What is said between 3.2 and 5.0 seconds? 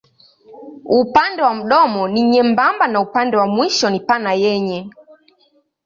wa mwisho ni pana yenye.